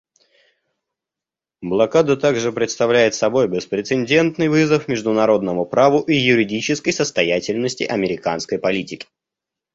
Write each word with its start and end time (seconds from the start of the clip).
Блокада 1.61 2.17
также 2.17 2.51
представляет 2.51 3.13
собой 3.13 3.47
беспрецедентный 3.47 4.47
вызов 4.47 4.87
международному 4.87 5.63
праву 5.63 6.01
и 6.01 6.15
юридической 6.15 6.91
состоятельности 6.91 7.83
американской 7.83 8.57
политики. 8.57 9.05